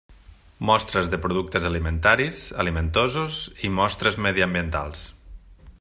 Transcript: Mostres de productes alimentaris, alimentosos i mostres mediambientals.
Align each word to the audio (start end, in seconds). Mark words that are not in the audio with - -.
Mostres 0.69 1.09
de 1.11 1.19
productes 1.25 1.67
alimentaris, 1.69 2.41
alimentosos 2.65 3.39
i 3.69 3.73
mostres 3.81 4.19
mediambientals. 4.29 5.05